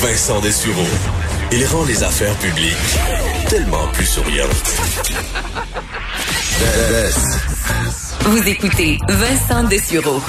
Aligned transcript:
Vincent 0.00 0.40
Dessureau. 0.40 0.86
Il 1.52 1.66
rend 1.66 1.84
les 1.84 2.02
affaires 2.02 2.34
publiques 2.36 2.98
tellement 3.50 3.86
plus 3.92 4.06
souriantes. 4.06 4.48
Vous 8.24 8.48
écoutez 8.48 8.98
Vincent 9.08 9.64
Dessureau. 9.64 10.22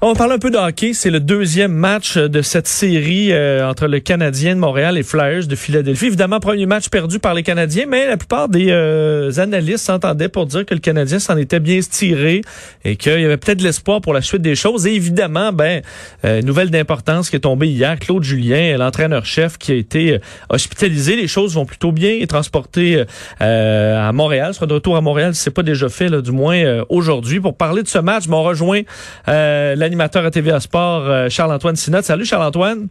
On 0.00 0.14
parle 0.14 0.30
un 0.30 0.38
peu 0.38 0.52
de 0.52 0.56
hockey. 0.56 0.92
C'est 0.94 1.10
le 1.10 1.18
deuxième 1.18 1.72
match 1.72 2.16
de 2.16 2.40
cette 2.40 2.68
série 2.68 3.32
euh, 3.32 3.68
entre 3.68 3.88
le 3.88 3.98
Canadien 3.98 4.54
de 4.54 4.60
Montréal 4.60 4.96
et 4.96 5.02
Flyers 5.02 5.48
de 5.48 5.56
Philadelphie. 5.56 6.06
Évidemment, 6.06 6.38
premier 6.38 6.66
match 6.66 6.88
perdu 6.88 7.18
par 7.18 7.34
les 7.34 7.42
Canadiens, 7.42 7.86
mais 7.88 8.06
la 8.06 8.16
plupart 8.16 8.48
des 8.48 8.68
euh, 8.70 9.32
analystes 9.38 9.86
s'entendaient 9.86 10.28
pour 10.28 10.46
dire 10.46 10.64
que 10.64 10.72
le 10.72 10.78
Canadien 10.78 11.18
s'en 11.18 11.36
était 11.36 11.58
bien 11.58 11.80
tiré 11.80 12.42
et 12.84 12.94
qu'il 12.94 13.20
y 13.20 13.24
avait 13.24 13.38
peut-être 13.38 13.58
de 13.58 13.64
l'espoir 13.64 14.00
pour 14.00 14.14
la 14.14 14.20
suite 14.22 14.40
des 14.40 14.54
choses. 14.54 14.86
Et 14.86 14.94
évidemment, 14.94 15.52
ben, 15.52 15.82
euh, 16.24 16.42
nouvelle 16.42 16.70
d'importance 16.70 17.28
qui 17.28 17.34
est 17.34 17.40
tombée 17.40 17.66
hier, 17.66 17.98
Claude 17.98 18.22
Julien, 18.22 18.76
l'entraîneur-chef 18.76 19.58
qui 19.58 19.72
a 19.72 19.74
été 19.74 20.20
hospitalisé. 20.48 21.16
Les 21.16 21.26
choses 21.26 21.54
vont 21.56 21.66
plutôt 21.66 21.90
bien 21.90 22.12
et 22.20 22.28
transporté 22.28 23.02
à 23.40 24.12
Montréal. 24.12 24.54
Sera 24.54 24.66
de 24.66 24.74
retour 24.74 24.96
à 24.96 25.00
Montréal 25.00 25.34
si 25.34 25.42
c'est 25.42 25.50
pas 25.50 25.64
déjà 25.64 25.88
fait, 25.88 26.08
du 26.22 26.30
moins 26.30 26.84
aujourd'hui. 26.88 27.40
Pour 27.40 27.56
parler 27.56 27.82
de 27.82 27.88
ce 27.88 27.98
match, 27.98 28.28
m'ont 28.28 28.44
rejoint 28.44 28.82
la 29.26 29.87
animateur 29.88 30.24
à 30.24 30.30
TVA 30.30 30.60
Sport, 30.60 31.06
euh, 31.06 31.28
Charles-Antoine 31.28 31.76
Sinot. 31.76 32.02
Salut 32.02 32.24
Charles-Antoine. 32.24 32.88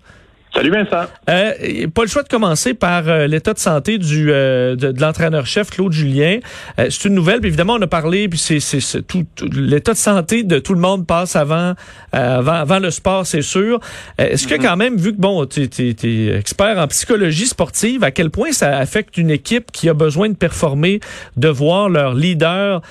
Salut 0.57 0.71
Vincent. 0.71 1.05
Euh, 1.29 1.87
pas 1.93 2.01
le 2.01 2.07
choix 2.07 2.23
de 2.23 2.29
commencer 2.29 2.73
par 2.73 3.07
euh, 3.07 3.27
l'état 3.27 3.53
de 3.53 3.59
santé 3.59 3.99
du 3.99 4.31
euh, 4.31 4.75
de, 4.75 4.91
l'entraîneur-chef 4.99 5.69
Claude 5.69 5.93
Julien. 5.93 6.39
c'est 6.77 7.05
une 7.05 7.13
nouvelle, 7.13 7.41
puis 7.41 7.49
évidemment 7.49 7.75
on 7.75 7.81
a 7.83 7.85
parlé, 7.85 8.27
puis 8.27 8.39
c'est 8.39 8.59
c'est 8.59 9.03
tout, 9.05 9.23
l'état 9.53 9.93
de 9.93 9.97
santé 9.99 10.41
de 10.41 10.57
tout 10.57 10.73
le 10.73 10.79
monde 10.79 11.05
passe 11.05 11.35
avant 11.35 11.75
avant, 12.11 12.53
avant 12.53 12.79
le 12.79 12.89
sport, 12.89 13.27
c'est 13.27 13.43
sûr. 13.43 13.79
Est-ce 14.17 14.47
que 14.47 14.55
mm-hmm. 14.55 14.61
quand 14.63 14.77
même 14.77 14.97
vu 14.97 15.11
que 15.13 15.21
bon, 15.21 15.45
tu 15.45 15.61
es, 15.61 16.35
expert 16.35 16.79
en 16.79 16.87
psychologie 16.87 17.45
sportive, 17.45 18.03
à 18.03 18.09
quel 18.09 18.31
point 18.31 18.51
ça 18.51 18.79
affecte 18.79 19.19
une 19.19 19.29
équipe 19.29 19.71
qui 19.71 19.89
a 19.89 19.93
besoin 19.93 20.27
de 20.27 20.35
performer, 20.35 21.01
de 21.35 21.49
voir 21.49 21.87
leur 21.87 22.15
leader 22.15 22.81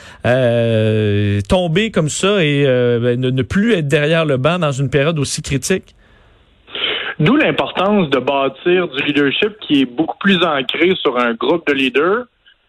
tomber 1.49 1.91
comme 1.91 2.11
ça 2.11 2.45
et 2.45 2.65
ben, 2.65 3.21
ne 3.21 3.43
plus 3.43 3.75
être 3.75 3.89
derrière 3.89 4.25
le 4.25 4.37
banc 4.37 4.61
dans 4.61 4.71
une 4.71 4.89
période 4.89 5.19
aussi 5.19 5.43
critique? 5.43 5.96
D'où 7.19 7.37
l'importance 7.37 8.11
de 8.11 8.19
bâtir 8.19 8.89
du 8.89 9.03
leadership 9.03 9.59
qui 9.61 9.83
est 9.83 9.87
beaucoup 9.87 10.19
plus 10.19 10.43
ancré 10.45 10.95
sur 11.01 11.19
un 11.19 11.33
groupe 11.33 11.67
de 11.67 11.73
leaders 11.73 12.25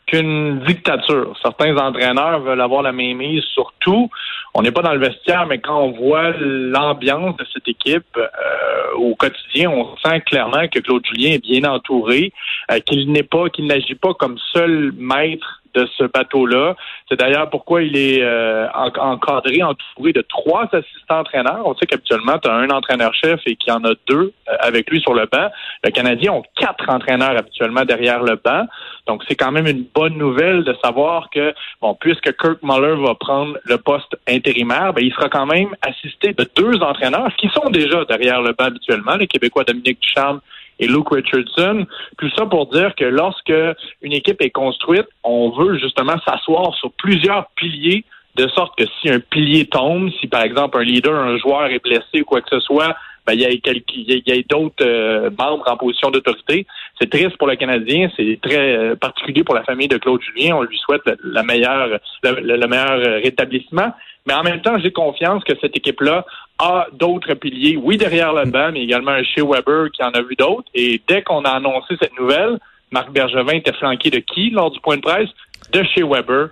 qu'une 0.06 0.60
dictature. 0.66 1.38
Certains 1.42 1.76
entraîneurs 1.76 2.40
veulent 2.40 2.62
avoir 2.62 2.82
la 2.82 2.94
mainmise 2.94 3.44
sur 3.54 3.74
tout. 3.82 4.10
On 4.54 4.62
n'est 4.62 4.72
pas 4.72 4.82
dans 4.82 4.94
le 4.94 5.00
vestiaire, 5.00 5.46
mais 5.48 5.60
quand 5.60 5.78
on 5.78 5.92
voit 5.92 6.32
l'ambiance 6.40 7.36
de 7.36 7.46
cette 7.54 7.68
équipe 7.68 8.06
euh, 8.18 8.96
au 8.96 9.16
quotidien, 9.16 9.70
on 9.70 9.98
sent 9.98 10.22
clairement 10.22 10.68
que 10.70 10.80
Claude 10.80 11.06
Julien 11.06 11.32
est 11.32 11.44
bien 11.44 11.70
entouré, 11.70 12.32
euh, 12.72 12.80
qu'il 12.80 13.12
n'est 13.12 13.24
pas, 13.24 13.50
qu'il 13.50 13.68
n'agit 13.68 13.96
pas 13.96 14.14
comme 14.14 14.38
seul 14.54 14.94
maître 14.98 15.62
de 15.78 15.88
ce 15.98 16.04
bateau-là. 16.06 16.76
C'est 17.08 17.20
d'ailleurs 17.20 17.50
pourquoi 17.50 17.84
il 17.84 17.96
est 17.96 18.22
euh, 18.22 18.68
encadré, 18.74 19.62
entouré 19.62 20.12
de 20.12 20.22
trois 20.22 20.68
assistants 20.72 21.20
entraîneurs. 21.20 21.62
On 21.66 21.76
sait 21.76 21.86
qu'habituellement, 21.86 22.38
tu 22.40 22.50
as 22.50 22.54
un 22.54 22.70
entraîneur-chef 22.70 23.40
et 23.46 23.56
qu'il 23.56 23.72
y 23.72 23.76
en 23.76 23.84
a 23.84 23.94
deux 24.08 24.34
euh, 24.50 24.54
avec 24.60 24.90
lui 24.90 25.00
sur 25.02 25.14
le 25.14 25.26
banc. 25.32 25.50
Le 25.84 25.92
Canadien 25.92 26.34
ont 26.34 26.44
quatre 26.56 26.90
entraîneurs 26.90 27.38
habituellement 27.38 27.86
derrière 27.86 28.24
le 28.24 28.40
banc. 28.44 28.66
Donc, 29.08 29.24
c'est 29.28 29.36
quand 29.36 29.52
même 29.52 29.68
une 29.68 29.86
bonne 29.94 30.18
nouvelle 30.18 30.64
de 30.64 30.76
savoir 30.84 31.30
que, 31.30 31.54
bon, 31.82 31.96
puisque 32.00 32.36
Kirk 32.38 32.60
Muller 32.64 32.96
va 33.02 33.16
prendre 33.16 33.58
le 33.64 33.78
poste 33.78 34.18
intérimaire, 34.28 34.94
ben, 34.94 35.04
il 35.04 35.14
sera 35.14 35.30
quand 35.30 35.46
même 35.46 35.70
assisté 35.82 36.34
de 36.34 36.46
deux 36.56 36.82
entraîneurs 36.82 37.32
qui 37.38 37.50
sont 37.50 37.70
déjà 37.70 38.04
derrière 38.06 38.42
le 38.42 38.54
banc 38.54 38.66
habituellement, 38.66 39.16
les 39.16 39.28
Québécois 39.28 39.64
Dominique 39.64 40.00
Ducharme 40.02 40.42
et 40.80 40.88
Luke 40.88 41.10
Richardson. 41.10 41.86
Tout 42.18 42.30
ça 42.32 42.46
pour 42.46 42.68
dire 42.68 42.94
que 42.96 43.06
lorsque 43.06 43.54
une 44.02 44.14
équipe 44.14 44.42
est 44.42 44.52
construite, 44.52 45.08
on 45.24 45.50
veut 45.52 45.78
justement 45.78 46.16
s'asseoir 46.26 46.74
sur 46.76 46.92
plusieurs 46.94 47.48
piliers 47.56 48.06
de 48.38 48.48
sorte 48.50 48.78
que 48.78 48.86
si 49.00 49.10
un 49.10 49.20
pilier 49.20 49.66
tombe, 49.66 50.12
si 50.20 50.28
par 50.28 50.44
exemple 50.44 50.78
un 50.78 50.84
leader, 50.84 51.14
un 51.14 51.38
joueur 51.38 51.66
est 51.66 51.84
blessé 51.84 52.22
ou 52.22 52.26
quoi 52.26 52.42
que 52.42 52.50
ce 52.50 52.60
soit, 52.60 52.96
ben, 53.26 53.34
il 53.34 53.42
y 53.42 53.46
a, 53.46 53.52
y 53.52 54.40
a 54.40 54.44
d'autres 54.48 54.86
euh, 54.86 55.30
membres 55.38 55.66
en 55.68 55.76
position 55.76 56.10
d'autorité. 56.12 56.66
C'est 57.00 57.10
triste 57.10 57.38
pour 57.38 57.48
le 57.48 57.58
Canadien, 57.58 58.10
c'est 58.16 58.40
très 58.42 58.78
euh, 58.78 58.96
particulier 58.96 59.44
pour 59.44 59.54
la 59.54 59.64
famille 59.64 59.90
de 59.90 59.98
Claude 59.98 60.22
Julien. 60.22 60.56
On 60.56 60.64
lui 60.64 60.78
souhaite 60.78 61.02
la 61.24 61.44
meilleure, 61.44 62.00
le 62.24 62.68
meilleur 62.68 63.22
rétablissement. 63.22 63.92
Mais 64.26 64.34
en 64.34 64.44
même 64.44 64.62
temps, 64.62 64.78
j'ai 64.80 64.92
confiance 64.92 65.44
que 65.44 65.54
cette 65.60 65.76
équipe-là 65.76 66.26
a 66.60 66.88
d'autres 66.94 67.34
piliers, 67.34 67.78
oui, 67.78 67.98
derrière 67.98 68.34
le 68.34 68.50
banc, 68.50 68.72
mais 68.74 68.84
également 68.84 69.12
un 69.12 69.24
chez 69.24 69.42
Weber 69.42 69.92
qui 69.92 70.04
en 70.04 70.12
a 70.12 70.22
vu 70.22 70.36
d'autres. 70.36 70.70
Et 70.74 71.02
dès 71.08 71.22
qu'on 71.22 71.44
a 71.44 71.52
annoncé 71.52 71.96
cette 72.02 72.18
nouvelle, 72.18 72.60
Marc 72.92 73.12
Bergevin 73.12 73.54
était 73.54 73.74
flanqué 73.74 74.10
de 74.10 74.20
qui 74.20 74.50
lors 74.50 74.72
du 74.72 74.80
point 74.80 74.98
de 74.98 75.02
presse? 75.02 75.30
de 75.74 75.84
chez 75.84 76.04
Weber. 76.04 76.50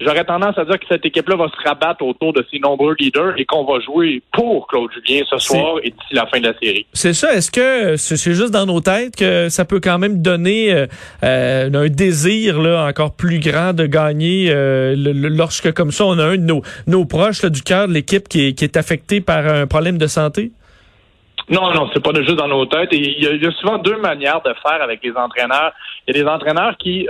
J'aurais 0.00 0.24
tendance 0.24 0.58
à 0.58 0.64
dire 0.64 0.78
que 0.78 0.86
cette 0.88 1.06
équipe-là 1.06 1.36
va 1.36 1.46
se 1.48 1.68
rabattre 1.68 2.04
autour 2.04 2.32
de 2.32 2.44
ses 2.50 2.58
nombreux 2.58 2.94
leaders 2.98 3.34
et 3.38 3.44
qu'on 3.44 3.64
va 3.64 3.80
jouer 3.80 4.22
pour 4.32 4.66
Claude 4.66 4.90
Julien 4.92 5.22
ce 5.30 5.38
soir 5.38 5.76
et 5.82 5.90
d'ici 5.90 6.14
la 6.14 6.26
fin 6.26 6.40
de 6.40 6.48
la 6.48 6.58
série. 6.58 6.84
C'est 6.92 7.14
ça. 7.14 7.32
Est-ce 7.34 7.50
que 7.50 7.96
c'est 7.96 8.32
juste 8.32 8.50
dans 8.50 8.66
nos 8.66 8.80
têtes 8.80 9.16
que 9.16 9.48
ça 9.48 9.64
peut 9.64 9.80
quand 9.80 9.98
même 9.98 10.20
donner 10.20 10.72
euh, 10.72 10.86
euh, 11.22 11.72
un 11.72 11.88
désir 11.88 12.60
là, 12.60 12.86
encore 12.86 13.14
plus 13.14 13.38
grand 13.38 13.72
de 13.72 13.86
gagner 13.86 14.48
euh, 14.50 14.94
lorsque 14.96 15.72
comme 15.72 15.92
ça 15.92 16.04
on 16.04 16.18
a 16.18 16.24
un 16.24 16.36
de 16.36 16.42
nos, 16.42 16.62
nos 16.86 17.04
proches 17.04 17.44
du 17.44 17.62
cœur 17.62 17.88
de 17.88 17.92
l'équipe 17.92 18.28
qui 18.28 18.54
qui 18.54 18.64
est 18.64 18.76
affecté 18.76 19.20
par 19.20 19.46
un 19.46 19.66
problème 19.66 19.96
de 19.96 20.06
santé? 20.06 20.50
Non, 21.48 21.72
non, 21.72 21.90
c'est 21.92 22.02
pas 22.02 22.12
juste 22.14 22.36
dans 22.36 22.48
nos 22.48 22.66
têtes. 22.66 22.90
il, 22.92 23.22
y 23.22 23.46
a, 23.46 23.50
souvent 23.52 23.78
deux 23.78 23.98
manières 23.98 24.40
de 24.42 24.54
faire 24.62 24.82
avec 24.82 25.00
les 25.02 25.12
entraîneurs. 25.12 25.72
Il 26.06 26.16
y 26.16 26.20
a 26.20 26.22
des 26.22 26.28
entraîneurs 26.28 26.76
qui 26.78 27.06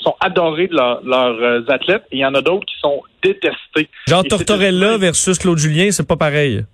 sont 0.00 0.16
adorés 0.20 0.68
de 0.68 0.74
leurs 0.74 1.40
euh, 1.40 1.62
athlètes 1.68 2.04
et 2.10 2.16
il 2.16 2.20
y 2.20 2.26
en 2.26 2.34
a 2.34 2.42
d'autres 2.42 2.66
qui 2.66 2.78
sont 2.80 3.02
détestés. 3.22 3.88
Jean 4.06 4.22
Tortorella 4.22 4.96
versus 4.98 5.38
Claude 5.38 5.58
Julien, 5.58 5.90
c'est 5.90 6.06
pas 6.06 6.16
pareil. 6.16 6.64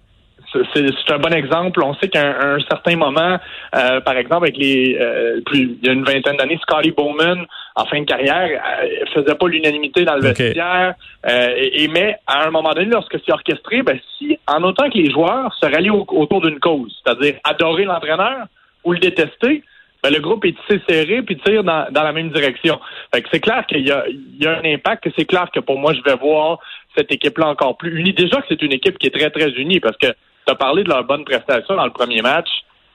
C'est 0.73 1.13
un 1.13 1.19
bon 1.19 1.35
exemple. 1.35 1.83
On 1.83 1.95
sait 1.97 2.09
qu'à 2.09 2.25
un, 2.41 2.59
certain 2.61 2.97
moment, 2.97 3.39
euh, 3.75 4.01
par 4.01 4.17
exemple, 4.17 4.47
avec 4.47 4.57
les 4.57 4.97
euh, 4.99 5.41
plus 5.45 5.77
il 5.83 5.87
y 5.87 5.91
a 5.91 5.93
une 5.93 6.05
vingtaine 6.05 6.37
d'années, 6.37 6.59
Scotty 6.63 6.93
Bowman, 6.93 7.45
en 7.77 7.85
fin 7.85 8.01
de 8.01 8.07
carrière, 8.07 8.49
euh, 8.83 9.05
faisait 9.15 9.35
pas 9.35 9.49
l'unanimité 9.49 10.05
dans 10.05 10.15
le 10.15 10.23
vestiaire. 10.23 10.95
et, 11.27 11.89
mais 11.89 12.17
à 12.27 12.47
un 12.47 12.51
moment 12.51 12.73
donné, 12.73 12.87
lorsque 12.87 13.19
c'est 13.25 13.33
orchestré, 13.33 13.83
ben 13.83 13.99
si, 14.19 14.39
en 14.49 14.63
autant 14.63 14.89
que 14.91 14.99
les 14.99 15.11
joueurs 15.11 15.55
se 15.55 15.67
rallient 15.67 15.91
autour 15.91 16.41
d'une 16.41 16.59
cause, 16.59 16.95
c'est-à-dire 17.05 17.35
adorer 17.45 17.85
l'entraîneur 17.85 18.47
ou 18.85 18.93
le 18.93 18.99
détester, 18.99 19.63
ben, 20.07 20.13
le 20.13 20.21
groupe 20.21 20.45
est 20.45 20.55
tissé 20.61 20.81
serré 20.89 21.23
puis 21.23 21.37
tire 21.39 21.65
dans, 21.65 21.87
la 21.93 22.13
même 22.13 22.31
direction. 22.31 22.79
Fait 23.13 23.23
que 23.23 23.29
c'est 23.33 23.41
clair 23.41 23.67
qu'il 23.67 23.87
y 23.87 23.91
a, 23.91 24.05
un 24.51 24.65
impact, 24.65 25.05
que 25.05 25.11
c'est 25.17 25.25
clair 25.25 25.49
que 25.53 25.59
pour 25.59 25.79
moi, 25.79 25.95
je 25.95 26.03
vais 26.09 26.17
voir 26.17 26.61
cette 26.97 27.13
équipe-là 27.13 27.49
encore 27.49 27.77
plus 27.77 27.99
unie. 27.99 28.13
Déjà 28.13 28.37
que 28.37 28.47
c'est 28.49 28.63
une 28.63 28.73
équipe 28.73 28.99
qui 28.99 29.09
est 29.09 29.15
très, 29.15 29.31
très 29.31 29.51
unie 29.51 29.81
parce 29.81 29.97
que 29.97 30.07
tu 30.07 30.53
as 30.53 30.55
parlé 30.55 30.85
de 30.85 30.89
leur 30.91 31.03
bonne 31.03 31.25
prestation 31.25 31.75
dans 31.75 31.85
le 31.85 31.91
premier 31.91 32.23
match. 32.23 32.49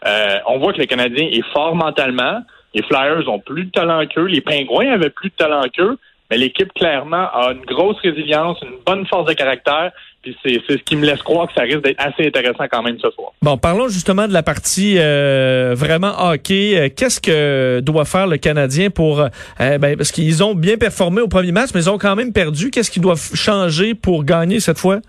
Euh, 0.06 0.38
on 0.48 0.59
voit 0.59 0.72
que 0.72 0.80
le 0.80 0.86
Canadien 0.86 1.28
est 1.31 1.46
fort 1.52 1.75
mentalement. 1.75 2.42
Les 2.74 2.84
Flyers 2.84 3.28
ont 3.28 3.40
plus 3.40 3.66
de 3.66 3.72
talent 3.72 4.06
qu'eux. 4.08 4.26
Les 4.26 4.42
Pingouins 4.42 4.92
avaient 4.92 5.09
plus 5.09 5.30
de 5.30 5.36
talent 5.36 5.64
qu'eux. 5.76 5.98
Mais 6.30 6.38
l'équipe, 6.38 6.72
clairement, 6.74 7.28
a 7.34 7.52
une 7.52 7.66
grosse 7.66 8.00
résilience, 8.00 8.58
une 8.62 8.78
bonne 8.86 9.06
force 9.06 9.26
de 9.26 9.34
caractère. 9.34 9.92
Puis 10.22 10.38
c'est 10.46 10.62
ce 10.70 10.76
qui 10.76 10.96
me 10.96 11.06
laisse 11.06 11.22
croire 11.24 11.48
que 11.48 11.54
ça 11.54 11.64
risque 11.64 11.81
d'être 11.81 12.00
assez 12.00 12.26
intéressant 12.26 12.66
quand 12.72 12.84
même 12.84 12.98
ce 13.00 13.10
soir. 13.12 13.31
Bon, 13.42 13.58
parlons 13.58 13.90
justement 13.90 14.28
de 14.28 14.34
la 14.34 14.44
partie 14.44 14.96
euh, 14.98 15.74
vraiment 15.76 16.14
hockey. 16.30 16.78
Euh, 16.78 16.90
qu'est-ce 16.96 17.20
que 17.20 17.81
doit 17.81 18.06
faire 18.06 18.28
le 18.28 18.38
Canadien 18.38 18.92
pour... 18.92 19.20
Euh, 19.20 19.78
ben, 19.78 19.98
parce 19.98 20.12
qu'ils 20.12 20.42
ont 20.44 20.54
bien 20.54 20.78
performé 20.78 21.22
au 21.22 21.28
premier 21.28 21.52
match, 21.52 21.72
mais 21.74 21.81
ils 21.81 21.90
ont 21.90 21.98
quand 21.98 22.16
même 22.16 22.31
perdu. 22.31 22.70
Qu'est-ce 22.70 22.92
qu'ils 22.92 23.02
doivent 23.02 23.36
changer 23.36 23.94
pour 23.94 24.24
gagner 24.24 24.62
cette 24.62 24.78
fois? 24.78 25.00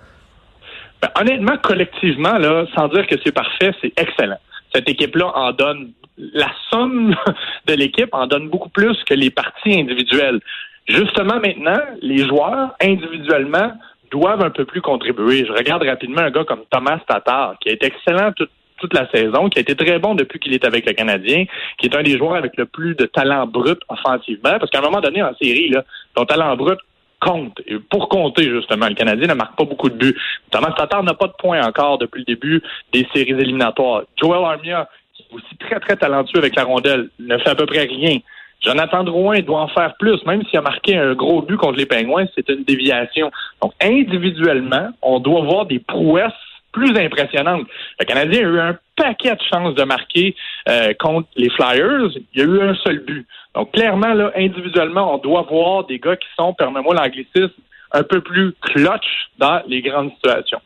Ben, 1.03 1.11
honnêtement, 1.21 1.57
collectivement, 1.63 2.39
là, 2.39 2.65
sans 2.75 2.89
dire 2.89 3.07
que 3.07 3.15
c'est 3.23 3.33
parfait, 3.33 3.71
c'est 3.81 3.93
excellent. 3.97 4.39
Cette 4.75 4.89
équipe-là 4.89 5.33
en 5.35 5.53
donne... 5.53 5.93
La 6.35 6.51
somme 6.71 7.15
de 7.67 7.75
l'équipe 7.75 8.11
en 8.13 8.27
donne 8.27 8.49
beaucoup 8.49 8.69
plus 8.69 9.03
que 9.05 9.15
les 9.15 9.31
parties 9.31 9.81
individuelles. 9.81 10.41
Justement, 10.87 11.41
maintenant, 11.41 11.81
les 12.03 12.27
joueurs, 12.27 12.75
individuellement, 12.81 13.73
doivent 14.11 14.45
un 14.45 14.51
peu 14.51 14.65
plus 14.65 14.83
contribuer. 14.83 15.45
Je 15.47 15.53
regarde 15.53 15.83
rapidement 15.83 16.21
un 16.21 16.31
gars 16.31 16.45
comme 16.45 16.65
Thomas 16.71 17.01
Tatar, 17.09 17.57
qui 17.61 17.71
a 17.71 17.73
été 17.73 17.87
excellent 17.87 18.31
toute 18.79 18.95
la 18.95 19.09
saison, 19.11 19.49
qui 19.49 19.59
a 19.59 19.63
été 19.63 19.75
très 19.75 19.99
bon 19.99 20.15
depuis 20.15 20.39
qu'il 20.39 20.53
est 20.53 20.65
avec 20.65 20.87
le 20.87 20.93
Canadien, 20.93 21.45
qui 21.79 21.87
est 21.87 21.97
un 21.97 22.03
des 22.03 22.19
joueurs 22.19 22.35
avec 22.35 22.57
le 22.57 22.67
plus 22.67 22.95
de 22.95 23.07
talent 23.07 23.47
brut 23.47 23.79
offensivement, 23.89 24.59
parce 24.59 24.71
qu'à 24.71 24.81
un 24.81 24.83
moment 24.83 25.01
donné 25.01 25.23
en 25.23 25.35
série, 25.41 25.69
là, 25.69 25.85
ton 26.15 26.25
talent 26.25 26.57
brut 26.57 26.79
compte. 27.23 27.61
Pour 27.91 28.09
compter, 28.09 28.45
justement, 28.51 28.89
le 28.89 28.95
Canadien 28.95 29.29
ne 29.29 29.35
marque 29.35 29.57
pas 29.57 29.65
beaucoup 29.65 29.89
de 29.89 29.97
buts. 29.97 30.17
Thomas 30.51 30.73
Tatar 30.73 31.03
n'a 31.05 31.15
pas 31.15 31.29
de 31.29 31.35
points 31.39 31.65
encore 31.65 31.99
depuis 31.99 32.25
le 32.27 32.35
début 32.35 32.63
des 32.93 33.07
séries 33.15 33.31
éliminatoires. 33.31 34.03
Joel 34.21 34.45
Armia, 34.45 34.89
qui 35.15 35.23
est 35.23 35.35
aussi 35.35 35.57
très, 35.59 35.79
très 35.81 35.97
talentueux 35.97 36.39
avec 36.39 36.57
la 36.57 36.65
rondelle, 36.65 37.09
ne 37.19 37.39
fait 37.39 37.51
à 37.51 37.55
peu 37.55 37.67
près 37.67 37.85
rien. 37.85 38.19
Jonathan 38.61 39.03
Drouin 39.05 39.41
doit 39.41 39.61
en 39.61 39.69
faire 39.69 39.95
plus, 39.99 40.25
même 40.25 40.43
s'il 40.45 40.59
a 40.59 40.63
marqué 40.63 40.97
un 40.97 41.15
gros 41.15 41.43
but 41.43 41.57
contre 41.57 41.79
les 41.79 41.87
Pingouins, 41.87 42.27
c'est 42.35 42.49
une 42.49 42.65
déviation. 42.65 43.31
Donc, 43.61 43.73
individuellement, 43.81 44.91
on 45.03 45.19
doit 45.19 45.43
voir 45.43 45.67
des 45.67 45.81
prouesses 45.81 46.33
plus 46.73 46.97
impressionnante. 46.97 47.67
Le 48.01 48.05
Canadien 48.05 48.41
a 48.41 48.51
eu 48.51 48.61
un 48.61 48.79
paquet 48.97 49.35
de 49.35 49.41
chances 49.51 49.75
de 49.75 49.85
marquer 49.85 50.35
euh, 50.69 50.93
contre 50.99 51.29
les 51.37 51.51
Flyers. 51.51 52.11
Il 52.35 52.41
y 52.41 52.43
a 52.43 52.45
eu 52.45 52.61
un 52.61 52.75
seul 52.77 53.01
but. 53.01 53.27
Donc, 53.55 53.73
clairement, 53.73 54.15
là, 54.15 54.33
individuellement, 54.37 55.15
on 55.15 55.19
doit 55.19 55.43
voir 55.43 55.85
des 55.87 55.99
gars 55.99 56.17
qui 56.17 56.29
sont, 56.39 56.55
permets-moi 56.55 56.95
l'anglicisme, 56.95 57.53
un 57.93 58.03
peu 58.03 58.21
plus 58.21 58.55
clutch 58.61 59.29
dans 59.39 59.63
les 59.67 59.83
grandes 59.83 60.13
situations. 60.15 60.61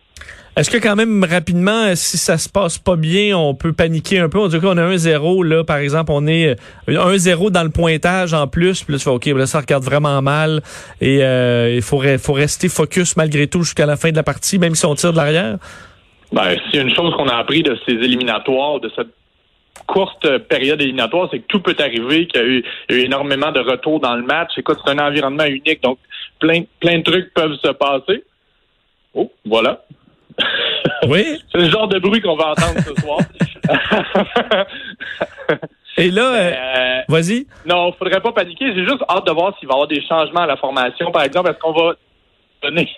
Est-ce 0.57 0.71
que 0.71 0.79
quand 0.79 0.97
même 0.97 1.23
rapidement, 1.23 1.95
si 1.95 2.17
ça 2.17 2.39
se 2.39 2.49
passe 2.49 2.79
pas 2.79 2.97
bien, 2.97 3.37
on 3.37 3.55
peut 3.55 3.75
paniquer 3.75 4.21
un 4.21 4.31
peu? 4.31 4.39
On 4.39 4.49
dit 4.49 4.59
qu'on 4.59 4.79
a 4.79 4.89
1-0, 4.89 5.45
là, 5.45 5.65
par 5.65 5.77
exemple, 5.77 6.13
on 6.15 6.27
est 6.27 6.57
1-0 6.89 7.51
dans 7.51 7.63
le 7.63 7.69
pointage 7.69 8.33
en 8.33 8.47
plus, 8.47 8.83
puis 8.83 8.95
là, 8.95 8.99
tu 8.99 9.05
fais, 9.05 9.11
OK, 9.11 9.27
là, 9.27 9.47
ça 9.47 9.61
regarde 9.61 9.85
vraiment 9.85 10.23
mal 10.23 10.63
et 11.03 11.23
euh, 11.23 11.75
il 11.75 11.83
faut, 11.83 12.03
faut 12.17 12.33
rester 12.33 12.71
focus 12.71 13.19
malgré 13.19 13.49
tout 13.49 13.65
jusqu'à 13.65 13.85
la 13.85 13.97
fin 13.97 14.11
de 14.11 14.17
la 14.17 14.23
partie, 14.23 14.59
même 14.59 14.75
si 14.75 14.87
on 14.87 14.95
tire 14.95 15.13
de 15.13 15.19
l'arrière? 15.19 15.59
Ben, 16.33 16.57
c'est 16.71 16.81
une 16.81 16.95
chose 16.95 17.15
qu'on 17.15 17.29
a 17.29 17.37
appris 17.37 17.63
de 17.63 17.79
ces 17.87 17.93
éliminatoires, 17.93 18.81
de 18.81 18.91
cette 18.95 19.09
courte 19.87 20.39
période 20.49 20.81
éliminatoire, 20.81 21.29
c'est 21.31 21.39
que 21.41 21.47
tout 21.47 21.61
peut 21.61 21.77
arriver, 21.79 22.27
qu'il 22.27 22.41
y 22.41 22.45
a 22.45 22.47
eu, 22.47 22.65
énormément 22.89 23.53
de 23.53 23.61
retours 23.61 24.01
dans 24.01 24.15
le 24.15 24.23
match. 24.23 24.53
Écoute, 24.57 24.79
c'est 24.85 24.91
un 24.91 24.99
environnement 24.99 25.45
unique, 25.45 25.83
donc 25.83 25.99
plein, 26.39 26.63
plein 26.81 26.99
de 26.99 27.03
trucs 27.03 27.33
peuvent 27.35 27.57
se 27.63 27.71
passer. 27.73 28.25
Oh, 29.15 29.31
voilà. 29.45 29.85
Oui. 31.09 31.39
c'est 31.51 31.59
le 31.59 31.71
genre 31.71 31.89
de 31.89 31.99
bruit 31.99 32.21
qu'on 32.21 32.37
va 32.37 32.51
entendre 32.51 32.81
ce 32.81 32.95
soir. 33.01 33.19
Et 35.99 36.11
là, 36.11 36.33
euh, 36.33 36.53
euh, 36.53 37.03
vas-y. 37.09 37.47
Non, 37.65 37.93
faudrait 37.93 38.21
pas 38.21 38.33
paniquer. 38.33 38.75
J'ai 38.75 38.85
juste 38.85 39.03
hâte 39.09 39.27
de 39.27 39.33
voir 39.33 39.57
s'il 39.59 39.67
va 39.69 39.73
y 39.73 39.77
avoir 39.77 39.89
des 39.89 40.03
changements 40.07 40.41
à 40.41 40.47
la 40.47 40.57
formation. 40.57 41.11
Par 41.11 41.23
exemple, 41.23 41.51
est-ce 41.51 41.59
qu'on 41.59 41.73
va 41.73 41.95
donner 42.63 42.89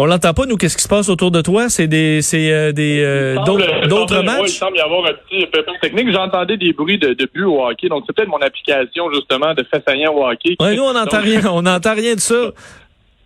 On 0.00 0.06
l'entend 0.06 0.32
pas, 0.32 0.46
nous, 0.46 0.56
qu'est-ce 0.56 0.76
qui 0.76 0.84
se 0.84 0.88
passe 0.88 1.08
autour 1.08 1.32
de 1.32 1.42
toi? 1.42 1.68
C'est 1.68 1.88
des 1.88 2.22
c'est 2.22 2.52
euh, 2.52 2.70
des 2.70 3.02
euh, 3.02 3.34
d'autres 3.44 4.22
matchs? 4.22 4.42
il 4.44 4.48
semble 4.50 4.76
y 4.76 4.80
avoir 4.80 5.04
un 5.06 5.12
petit 5.12 5.44
pépin 5.46 5.72
technique. 5.82 6.12
J'entendais 6.12 6.56
des 6.56 6.72
bruits 6.72 6.98
de, 6.98 7.14
de 7.14 7.28
but 7.34 7.42
au 7.42 7.66
hockey, 7.66 7.88
donc 7.88 8.04
c'est 8.06 8.14
peut-être 8.14 8.28
mon 8.28 8.38
application, 8.38 9.12
justement, 9.12 9.54
de 9.54 9.66
saillant 9.84 10.14
au 10.14 10.24
hockey. 10.24 10.54
Ouais, 10.60 10.76
nous, 10.76 10.84
on 10.84 10.92
n'entend 10.92 11.20
rien. 11.20 11.40
On 11.50 11.62
n'entend 11.62 11.94
rien 11.94 12.14
de 12.14 12.20
ça. 12.20 12.36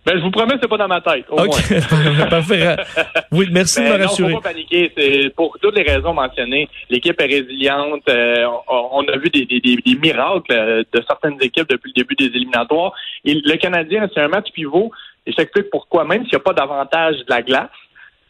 Ben, 0.05 0.17
je 0.17 0.21
vous 0.21 0.31
promets, 0.31 0.55
c'est 0.61 0.67
pas 0.67 0.75
dans 0.75 0.89
ma 0.89 0.99
tête. 0.99 1.23
Au 1.29 1.39
OK. 1.39 1.49
Parfait. 2.29 2.75
Oui, 3.31 3.47
merci 3.49 3.79
de 3.79 3.85
me 3.85 4.03
rassurer. 4.03 4.33
Non, 4.33 4.35
faut 4.35 4.41
pas 4.41 4.49
paniquer. 4.49 4.91
C'est 4.97 5.33
pour 5.33 5.57
toutes 5.61 5.77
les 5.77 5.83
raisons 5.83 6.13
mentionnées. 6.13 6.67
L'équipe 6.89 7.19
est 7.21 7.25
résiliente. 7.25 8.01
Euh, 8.09 8.45
on, 8.67 9.01
a 9.07 9.17
vu 9.17 9.29
des, 9.29 9.45
des, 9.45 9.61
des, 9.61 9.95
miracles 9.95 10.83
de 10.91 11.03
certaines 11.07 11.37
équipes 11.41 11.69
depuis 11.69 11.93
le 11.95 12.01
début 12.01 12.15
des 12.15 12.25
éliminatoires. 12.25 12.91
Et 13.23 13.33
le 13.33 13.55
Canadien, 13.55 14.09
c'est 14.13 14.19
un 14.19 14.27
match 14.27 14.47
pivot. 14.53 14.91
Et 15.25 15.31
je 15.31 15.37
t'explique 15.37 15.69
pourquoi. 15.69 16.03
Même 16.03 16.23
s'il 16.23 16.31
n'y 16.31 16.37
a 16.37 16.39
pas 16.39 16.53
d'avantage 16.53 17.17
de 17.17 17.29
la 17.29 17.41
glace, 17.41 17.69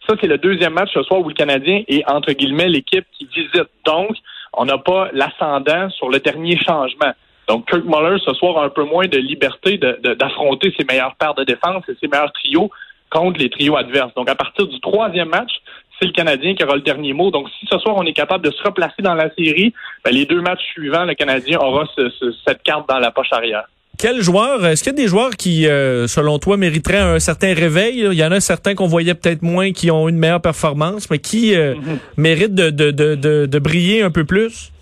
ça, 0.07 0.15
c'est 0.19 0.27
le 0.27 0.37
deuxième 0.37 0.73
match 0.73 0.91
ce 0.93 1.01
soir 1.03 1.21
où 1.21 1.29
le 1.29 1.33
Canadien 1.33 1.83
est, 1.87 2.03
entre 2.09 2.33
guillemets, 2.33 2.67
l'équipe 2.67 3.05
qui 3.17 3.25
visite. 3.25 3.69
Donc, 3.85 4.15
on 4.53 4.65
n'a 4.65 4.77
pas 4.77 5.09
l'ascendant 5.13 5.89
sur 5.89 6.09
le 6.09 6.19
dernier 6.19 6.57
changement. 6.57 7.13
Donc, 7.47 7.69
Kirk 7.69 7.83
Muller, 7.85 8.17
ce 8.25 8.33
soir, 8.33 8.57
a 8.57 8.65
un 8.65 8.69
peu 8.69 8.83
moins 8.83 9.07
de 9.07 9.17
liberté 9.17 9.77
d'affronter 9.77 10.73
ses 10.77 10.85
meilleures 10.85 11.15
paires 11.15 11.33
de 11.33 11.43
défense 11.43 11.83
et 11.89 11.95
ses 11.99 12.07
meilleurs 12.07 12.31
trios 12.33 12.69
contre 13.09 13.39
les 13.39 13.49
trios 13.49 13.77
adverses. 13.77 14.13
Donc, 14.15 14.29
à 14.29 14.35
partir 14.35 14.67
du 14.67 14.79
troisième 14.79 15.29
match, 15.29 15.51
c'est 15.99 16.07
le 16.07 16.13
Canadien 16.13 16.55
qui 16.55 16.63
aura 16.63 16.75
le 16.75 16.81
dernier 16.81 17.13
mot. 17.13 17.31
Donc, 17.31 17.47
si 17.59 17.65
ce 17.69 17.77
soir, 17.79 17.95
on 17.97 18.03
est 18.03 18.13
capable 18.13 18.45
de 18.45 18.51
se 18.51 18.63
replacer 18.63 19.01
dans 19.01 19.13
la 19.13 19.29
série, 19.35 19.73
ben, 20.03 20.11
les 20.11 20.25
deux 20.25 20.41
matchs 20.41 20.63
suivants, 20.73 21.05
le 21.05 21.13
Canadien 21.13 21.59
aura 21.59 21.85
cette 21.95 22.63
carte 22.63 22.89
dans 22.89 22.99
la 22.99 23.11
poche 23.11 23.31
arrière. 23.31 23.65
Quel 24.03 24.19
joueur, 24.19 24.65
est-ce 24.65 24.83
qu'il 24.83 24.91
y 24.91 24.95
a 24.95 25.01
des 25.01 25.07
joueurs 25.07 25.29
qui, 25.29 25.65
euh, 25.65 26.07
selon 26.07 26.37
toi, 26.37 26.57
mériteraient 26.57 26.97
un 26.97 27.19
certain 27.19 27.53
réveil? 27.53 27.99
Il 27.99 28.19
y 28.19 28.25
en 28.25 28.33
a 28.33 28.41
certains 28.41 28.75
qu'on 28.75 28.85
voyait 28.85 29.13
peut-être 29.13 29.43
moins 29.43 29.71
qui 29.71 29.91
ont 29.91 30.09
une 30.09 30.17
meilleure 30.17 30.41
performance, 30.41 31.09
mais 31.09 31.19
qui 31.19 31.55
euh, 31.55 31.75
mhm. 31.75 31.99
méritent 32.17 32.53
de, 32.53 32.69
de, 32.69 32.91
de, 32.91 33.45
de, 33.45 33.59
briller 33.59 34.01
un 34.01 34.11
peu 34.11 34.25
plus? 34.25 34.73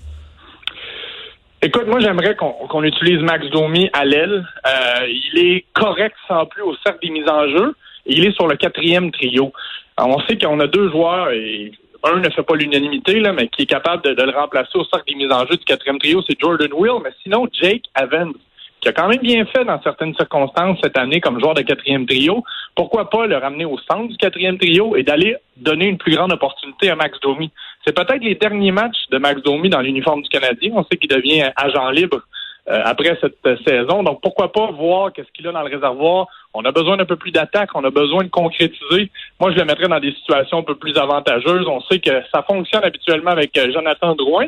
Écoute, 1.61 1.85
moi 1.85 1.99
j'aimerais 1.99 2.35
qu'on 2.35 2.83
utilise 2.83 3.19
Max 3.19 3.45
Domi 3.51 3.91
à 3.93 4.05
l'aile. 4.05 4.43
Euh, 4.65 5.05
il 5.07 5.37
est 5.37 5.65
correct 5.73 6.15
sans 6.27 6.47
plus 6.47 6.63
au 6.63 6.75
cercle 6.83 7.05
des 7.05 7.11
mises 7.11 7.29
en 7.29 7.47
jeu. 7.47 7.75
Et 8.07 8.13
il 8.13 8.25
est 8.25 8.33
sur 8.33 8.47
le 8.47 8.55
quatrième 8.55 9.11
trio. 9.11 9.53
on 9.99 10.19
sait 10.21 10.39
qu'on 10.39 10.59
a 10.61 10.65
deux 10.65 10.89
joueurs 10.89 11.29
et 11.29 11.71
un 12.03 12.15
ne 12.15 12.29
fait 12.31 12.41
pas 12.41 12.55
l'unanimité, 12.55 13.19
là, 13.19 13.33
mais 13.33 13.49
qui 13.49 13.61
est 13.61 13.67
capable 13.67 14.01
de, 14.01 14.15
de, 14.15 14.23
le 14.23 14.31
remplacer 14.31 14.79
au 14.79 14.85
cercle 14.85 15.05
des 15.09 15.13
mises 15.13 15.31
en 15.31 15.45
jeu 15.45 15.57
du 15.57 15.63
quatrième 15.63 15.99
trio, 15.99 16.23
c'est 16.27 16.39
Jordan 16.39 16.71
Will. 16.73 17.03
Mais 17.03 17.11
sinon, 17.21 17.47
Jake 17.53 17.83
Evans 17.95 18.33
qui 18.81 18.89
a 18.89 18.93
quand 18.93 19.07
même 19.07 19.21
bien 19.21 19.45
fait 19.45 19.63
dans 19.63 19.81
certaines 19.81 20.15
circonstances 20.15 20.79
cette 20.83 20.97
année 20.97 21.21
comme 21.21 21.39
joueur 21.39 21.53
de 21.53 21.61
quatrième 21.61 22.05
trio. 22.05 22.43
Pourquoi 22.75 23.09
pas 23.09 23.27
le 23.27 23.37
ramener 23.37 23.65
au 23.65 23.77
centre 23.77 24.07
du 24.07 24.17
quatrième 24.17 24.57
trio 24.57 24.95
et 24.95 25.03
d'aller 25.03 25.37
donner 25.57 25.85
une 25.85 25.97
plus 25.97 26.15
grande 26.15 26.33
opportunité 26.33 26.89
à 26.89 26.95
Max 26.95 27.19
Domi? 27.21 27.51
C'est 27.85 27.95
peut-être 27.95 28.23
les 28.23 28.35
derniers 28.35 28.71
matchs 28.71 29.07
de 29.11 29.19
Max 29.19 29.41
Domi 29.43 29.69
dans 29.69 29.81
l'uniforme 29.81 30.23
du 30.23 30.29
Canadien. 30.29 30.71
On 30.73 30.83
sait 30.83 30.97
qu'il 30.97 31.09
devient 31.09 31.51
agent 31.55 31.89
libre 31.91 32.21
euh, 32.69 32.81
après 32.85 33.17
cette 33.21 33.37
euh, 33.45 33.57
saison. 33.65 34.03
Donc 34.03 34.21
pourquoi 34.21 34.51
pas 34.51 34.71
voir 34.71 35.13
qu'est-ce 35.13 35.31
qu'il 35.31 35.47
a 35.47 35.51
dans 35.51 35.63
le 35.63 35.69
réservoir? 35.69 36.27
On 36.53 36.63
a 36.65 36.71
besoin 36.71 36.97
d'un 36.97 37.05
peu 37.05 37.15
plus 37.15 37.31
d'attaque, 37.31 37.69
on 37.75 37.83
a 37.83 37.89
besoin 37.89 38.23
de 38.23 38.29
concrétiser. 38.29 39.09
Moi, 39.39 39.51
je 39.51 39.57
le 39.57 39.65
mettrais 39.65 39.87
dans 39.87 39.99
des 39.99 40.11
situations 40.13 40.59
un 40.59 40.63
peu 40.63 40.75
plus 40.75 40.95
avantageuses. 40.97 41.67
On 41.67 41.81
sait 41.81 41.99
que 41.99 42.21
ça 42.31 42.43
fonctionne 42.43 42.83
habituellement 42.83 43.31
avec 43.31 43.57
euh, 43.57 43.71
Jonathan 43.71 44.15
Drouin 44.15 44.47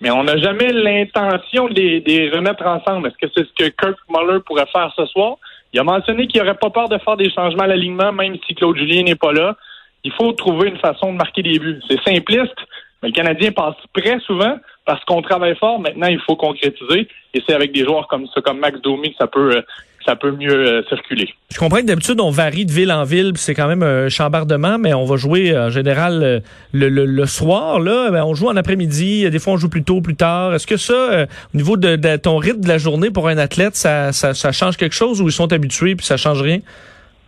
mais 0.00 0.10
on 0.10 0.24
n'a 0.24 0.36
jamais 0.38 0.72
l'intention 0.72 1.68
de 1.68 1.74
les, 1.74 2.30
remettre 2.30 2.64
ensemble. 2.64 3.08
Est-ce 3.08 3.26
que 3.26 3.32
c'est 3.34 3.46
ce 3.46 3.52
que 3.52 3.70
Kirk 3.70 3.98
Muller 4.08 4.40
pourrait 4.46 4.66
faire 4.72 4.92
ce 4.96 5.06
soir? 5.06 5.36
Il 5.72 5.80
a 5.80 5.84
mentionné 5.84 6.26
qu'il 6.26 6.40
n'aurait 6.40 6.56
pas 6.56 6.70
peur 6.70 6.88
de 6.88 6.98
faire 6.98 7.16
des 7.16 7.30
changements 7.30 7.64
à 7.64 7.66
l'alignement, 7.66 8.12
même 8.12 8.36
si 8.46 8.54
Claude 8.54 8.76
Julien 8.76 9.02
n'est 9.02 9.16
pas 9.16 9.32
là. 9.32 9.56
Il 10.04 10.12
faut 10.12 10.32
trouver 10.32 10.68
une 10.68 10.78
façon 10.78 11.12
de 11.12 11.18
marquer 11.18 11.42
des 11.42 11.58
buts. 11.58 11.80
C'est 11.88 12.00
simpliste, 12.02 12.56
mais 13.02 13.08
le 13.08 13.12
Canadien 13.12 13.50
passe 13.52 13.74
très 13.92 14.18
souvent 14.20 14.56
parce 14.84 15.04
qu'on 15.04 15.20
travaille 15.20 15.56
fort. 15.56 15.80
Maintenant, 15.80 16.06
il 16.06 16.20
faut 16.20 16.36
concrétiser. 16.36 17.08
Et 17.34 17.42
c'est 17.46 17.54
avec 17.54 17.72
des 17.72 17.84
joueurs 17.84 18.06
comme 18.08 18.26
ça, 18.28 18.40
comme 18.40 18.58
Max 18.58 18.80
Domi, 18.80 19.10
que 19.10 19.16
ça 19.18 19.26
peut, 19.26 19.56
euh, 19.56 19.62
ça 20.08 20.16
peut 20.16 20.30
mieux 20.30 20.54
euh, 20.54 20.82
circuler. 20.88 21.28
Je 21.52 21.58
comprends 21.58 21.80
que 21.80 21.84
d'habitude, 21.84 22.18
on 22.18 22.30
varie 22.30 22.64
de 22.64 22.72
ville 22.72 22.90
en 22.90 23.04
ville, 23.04 23.32
c'est 23.36 23.54
quand 23.54 23.68
même 23.68 23.82
un 23.82 24.08
chambardement, 24.08 24.78
mais 24.78 24.94
on 24.94 25.04
va 25.04 25.16
jouer 25.16 25.56
en 25.56 25.68
général 25.68 26.22
euh, 26.22 26.40
le, 26.72 26.88
le, 26.88 27.26
soir. 27.26 27.78
Là, 27.78 28.10
ben, 28.10 28.24
on 28.24 28.34
joue 28.34 28.48
en 28.48 28.56
après-midi, 28.56 29.28
des 29.28 29.38
fois 29.38 29.52
on 29.52 29.56
joue 29.58 29.68
plus 29.68 29.84
tôt, 29.84 30.00
plus 30.00 30.16
tard. 30.16 30.54
Est-ce 30.54 30.66
que 30.66 30.78
ça, 30.78 30.94
euh, 30.94 31.26
au 31.54 31.56
niveau 31.58 31.76
de, 31.76 31.96
de, 31.96 32.16
ton 32.16 32.38
rythme 32.38 32.62
de 32.62 32.68
la 32.68 32.78
journée 32.78 33.10
pour 33.10 33.28
un 33.28 33.36
athlète, 33.36 33.76
ça, 33.76 34.12
ça, 34.12 34.32
ça 34.32 34.50
change 34.50 34.78
quelque 34.78 34.94
chose 34.94 35.20
ou 35.20 35.28
ils 35.28 35.32
sont 35.32 35.52
habitués 35.52 35.94
puis 35.94 36.06
ça 36.06 36.16
change 36.16 36.40
rien? 36.40 36.60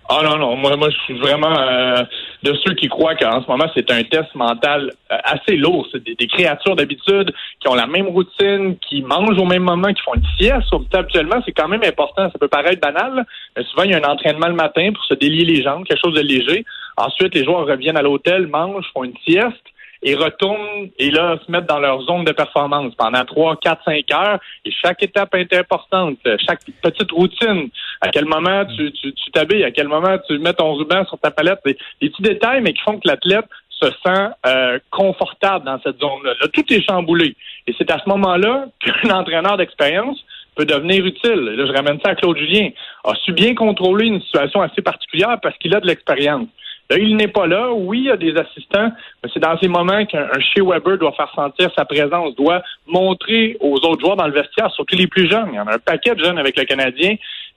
Ah 0.08 0.22
non, 0.24 0.38
non, 0.38 0.56
moi, 0.56 0.74
moi 0.76 0.88
je 0.90 0.96
suis 1.04 1.18
vraiment 1.18 1.56
euh, 1.56 2.02
de 2.42 2.54
ceux 2.64 2.74
qui 2.74 2.88
croient 2.88 3.14
qu'en 3.14 3.42
ce 3.42 3.48
moment, 3.48 3.66
c'est 3.74 3.90
un 3.90 4.02
test 4.02 4.34
mental 4.34 4.92
euh, 5.12 5.16
assez 5.24 5.56
lourd. 5.56 5.86
C'est 5.92 6.02
des, 6.02 6.26
créatures 6.26 6.76
d'habitude 6.76 7.32
qui 7.60 7.68
ont 7.68 7.74
la 7.74 7.86
même 7.86 8.08
routine, 8.08 8.76
qui 8.78 9.02
mangent 9.02 9.38
au 9.38 9.44
même 9.44 9.62
moment, 9.62 9.92
qui 9.92 10.02
font 10.02 10.14
une 10.14 10.26
sieste. 10.38 10.72
Habituellement, 10.92 11.42
c'est 11.44 11.52
quand 11.52 11.68
même 11.68 11.82
important. 11.84 12.30
Ça 12.30 12.38
peut 12.38 12.48
paraître 12.48 12.80
banal, 12.80 13.26
mais 13.56 13.64
souvent, 13.64 13.82
il 13.82 13.90
y 13.90 13.94
a 13.94 13.98
un 13.98 14.10
entraînement 14.10 14.48
le 14.48 14.54
matin 14.54 14.90
pour 14.94 15.04
se 15.04 15.14
délier 15.14 15.44
les 15.44 15.62
jambes, 15.62 15.84
quelque 15.84 16.00
chose 16.02 16.14
de 16.14 16.22
léger. 16.22 16.64
Ensuite, 16.96 17.34
les 17.34 17.44
joueurs 17.44 17.66
reviennent 17.66 17.98
à 17.98 18.02
l'hôtel, 18.02 18.46
mangent, 18.46 18.90
font 18.94 19.04
une 19.04 19.16
sieste 19.26 19.64
et 20.02 20.14
retournent 20.14 20.90
et 20.98 21.10
là 21.10 21.38
se 21.44 21.50
mettent 21.50 21.66
dans 21.66 21.78
leur 21.78 22.00
zone 22.02 22.24
de 22.24 22.32
performance 22.32 22.94
pendant 22.96 23.24
trois, 23.24 23.56
quatre, 23.56 23.84
cinq 23.84 24.10
heures. 24.12 24.38
Et 24.64 24.70
chaque 24.70 25.02
étape 25.02 25.34
est 25.34 25.52
importante. 25.54 26.18
Chaque 26.46 26.60
petite 26.82 27.10
routine. 27.10 27.68
À 28.00 28.08
quel 28.08 28.24
moment 28.24 28.64
tu 28.76 28.92
tu 28.92 29.30
t'habilles, 29.32 29.64
à 29.64 29.70
quel 29.70 29.88
moment 29.88 30.16
tu 30.26 30.38
mets 30.38 30.54
ton 30.54 30.74
ruban 30.74 31.04
sur 31.04 31.18
ta 31.18 31.30
palette? 31.30 31.60
Des, 31.64 31.76
des 32.00 32.10
petits 32.10 32.22
détails, 32.22 32.62
mais 32.62 32.72
qui 32.72 32.82
font 32.82 32.98
que 32.98 33.06
l'athlète 33.06 33.46
se 33.70 33.90
sent 34.04 34.28
euh, 34.46 34.78
confortable 34.90 35.64
dans 35.64 35.80
cette 35.82 35.98
zone-là. 36.00 36.34
Là, 36.40 36.48
tout 36.52 36.72
est 36.72 36.82
chamboulé. 36.82 37.34
Et 37.66 37.74
c'est 37.78 37.90
à 37.90 37.98
ce 37.98 38.08
moment-là 38.08 38.66
qu'un 38.80 39.10
entraîneur 39.10 39.56
d'expérience 39.56 40.22
peut 40.54 40.64
devenir 40.64 41.04
utile. 41.04 41.40
Là, 41.56 41.66
je 41.66 41.72
ramène 41.72 41.98
ça 42.04 42.10
à 42.10 42.14
Claude 42.14 42.36
Julien. 42.36 42.68
A 43.04 43.14
su 43.14 43.32
bien 43.32 43.54
contrôler 43.54 44.06
une 44.06 44.20
situation 44.20 44.60
assez 44.60 44.82
particulière 44.82 45.38
parce 45.42 45.56
qu'il 45.58 45.74
a 45.74 45.80
de 45.80 45.86
l'expérience. 45.86 46.48
Là, 46.90 46.98
il 46.98 47.16
n'est 47.16 47.28
pas 47.28 47.46
là. 47.46 47.72
Oui, 47.72 48.00
il 48.00 48.04
y 48.06 48.10
a 48.10 48.16
des 48.16 48.36
assistants, 48.36 48.90
mais 49.22 49.30
c'est 49.32 49.40
dans 49.40 49.56
ces 49.58 49.68
moments 49.68 50.04
qu'un 50.06 50.28
chez 50.40 50.60
Weber 50.60 50.98
doit 50.98 51.12
faire 51.12 51.32
sentir 51.34 51.70
sa 51.76 51.84
présence, 51.84 52.34
doit 52.34 52.62
montrer 52.86 53.56
aux 53.60 53.76
autres 53.76 54.00
joueurs 54.00 54.16
dans 54.16 54.26
le 54.26 54.34
vestiaire, 54.34 54.70
surtout 54.72 54.96
les 54.96 55.06
plus 55.06 55.30
jeunes. 55.30 55.50
Il 55.52 55.56
y 55.56 55.60
en 55.60 55.68
a 55.68 55.74
un 55.76 55.78
paquet 55.78 56.16
de 56.16 56.24
jeunes 56.24 56.38
avec 56.38 56.58
le 56.58 56.64
Canadien 56.64 57.14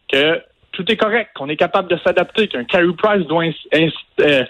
que 0.08 0.40
tout 0.72 0.92
est 0.92 0.98
correct, 0.98 1.32
qu'on 1.36 1.50
est 1.50 1.56
capable 1.56 1.88
de 1.88 1.98
s'adapter, 2.04 2.48
qu'un 2.48 2.64
Carey 2.64 2.86
Price 2.98 3.26
doit 3.28 3.46
euh, 3.46 4.44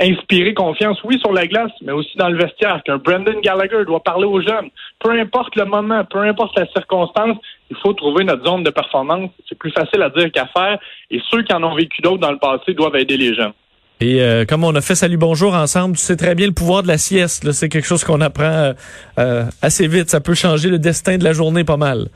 inspirer 0.00 0.54
confiance, 0.54 1.02
oui, 1.04 1.18
sur 1.20 1.32
la 1.32 1.46
glace, 1.46 1.72
mais 1.82 1.92
aussi 1.92 2.16
dans 2.16 2.28
le 2.28 2.36
vestiaire, 2.36 2.82
qu'un 2.84 2.96
Brendan 2.96 3.40
Gallagher 3.40 3.84
doit 3.86 4.02
parler 4.02 4.24
aux 4.24 4.40
jeunes. 4.40 4.70
Peu 4.98 5.10
importe 5.12 5.54
le 5.56 5.64
moment, 5.64 6.04
peu 6.04 6.20
importe 6.20 6.58
la 6.58 6.66
circonstance, 6.68 7.38
il 7.70 7.76
faut 7.76 7.92
trouver 7.92 8.24
notre 8.24 8.44
zone 8.44 8.64
de 8.64 8.70
performance. 8.70 9.30
C'est 9.48 9.58
plus 9.58 9.70
facile 9.70 10.02
à 10.02 10.10
dire 10.10 10.30
qu'à 10.32 10.46
faire, 10.46 10.78
et 11.10 11.20
ceux 11.30 11.42
qui 11.42 11.54
en 11.54 11.62
ont 11.62 11.74
vécu 11.74 12.02
d'autres 12.02 12.20
dans 12.20 12.32
le 12.32 12.38
passé 12.38 12.74
doivent 12.74 12.96
aider 12.96 13.16
les 13.16 13.34
jeunes. 13.34 13.52
Et 13.98 14.20
euh, 14.20 14.44
comme 14.44 14.62
on 14.62 14.74
a 14.74 14.82
fait 14.82 14.94
Salut 14.94 15.16
Bonjour 15.16 15.54
ensemble, 15.54 15.96
tu 15.96 16.02
sais 16.02 16.16
très 16.16 16.34
bien 16.34 16.46
le 16.46 16.52
pouvoir 16.52 16.82
de 16.82 16.88
la 16.88 16.98
sieste. 16.98 17.50
C'est 17.52 17.70
quelque 17.70 17.86
chose 17.86 18.04
qu'on 18.04 18.20
apprend 18.20 18.44
euh, 18.44 18.72
euh, 19.18 19.44
assez 19.62 19.88
vite. 19.88 20.10
Ça 20.10 20.20
peut 20.20 20.34
changer 20.34 20.68
le 20.68 20.78
destin 20.78 21.16
de 21.16 21.24
la 21.24 21.32
journée 21.32 21.64
pas 21.64 21.78
mal. 21.78 22.08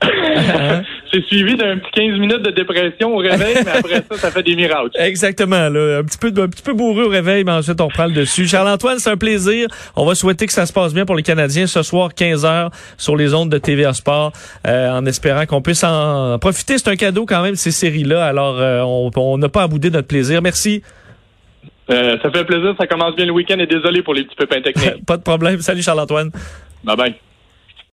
Hein? 0.00 0.82
c'est 1.12 1.22
suivi 1.26 1.54
d'un 1.54 1.76
petit 1.76 1.90
15 2.08 2.18
minutes 2.18 2.42
de 2.42 2.52
dépression 2.52 3.14
au 3.14 3.18
réveil, 3.18 3.54
mais 3.64 3.70
après 3.70 4.02
ça, 4.10 4.16
ça 4.16 4.30
fait 4.30 4.42
des 4.42 4.56
miracles. 4.56 4.90
Exactement, 4.94 5.68
là. 5.68 5.98
Un 5.98 6.04
petit 6.04 6.16
peu, 6.16 6.28
un 6.28 6.48
petit 6.48 6.62
peu 6.62 6.72
bourru 6.72 7.04
au 7.04 7.08
réveil, 7.10 7.44
mais 7.44 7.52
ensuite 7.52 7.82
on 7.82 7.88
reprend 7.88 8.06
le 8.06 8.12
dessus. 8.12 8.46
Charles-Antoine, 8.46 8.98
c'est 8.98 9.10
un 9.10 9.16
plaisir. 9.18 9.68
On 9.94 10.06
va 10.06 10.14
souhaiter 10.14 10.46
que 10.46 10.54
ça 10.54 10.64
se 10.64 10.72
passe 10.72 10.94
bien 10.94 11.04
pour 11.04 11.16
les 11.16 11.22
Canadiens 11.22 11.66
ce 11.66 11.82
soir, 11.82 12.14
15 12.14 12.46
h 12.46 12.70
sur 12.96 13.14
les 13.14 13.34
ondes 13.34 13.50
de 13.50 13.58
TVA 13.58 13.92
Sport, 13.92 14.32
euh, 14.66 14.90
en 14.90 15.04
espérant 15.04 15.44
qu'on 15.44 15.60
puisse 15.60 15.84
en 15.84 16.38
profiter. 16.38 16.78
C'est 16.78 16.88
un 16.88 16.96
cadeau 16.96 17.26
quand 17.26 17.42
même, 17.42 17.56
ces 17.56 17.72
séries-là. 17.72 18.24
Alors, 18.24 18.56
euh, 18.58 18.80
on 18.82 19.36
n'a 19.36 19.50
pas 19.50 19.64
à 19.64 19.66
bouder 19.66 19.90
notre 19.90 20.08
plaisir. 20.08 20.40
Merci. 20.40 20.82
Euh, 21.90 22.18
ça 22.20 22.30
fait 22.30 22.44
plaisir. 22.44 22.74
Ça 22.78 22.86
commence 22.86 23.14
bien 23.14 23.26
le 23.26 23.32
week-end 23.32 23.58
et 23.58 23.66
désolé 23.66 24.02
pour 24.02 24.14
les 24.14 24.24
petits 24.24 24.36
pépins 24.36 24.60
techniques. 24.60 25.04
pas 25.06 25.16
de 25.16 25.22
problème. 25.22 25.60
Salut 25.60 25.82
Charles-Antoine. 25.82 26.30
Bye 26.84 26.96
bye. 26.96 27.14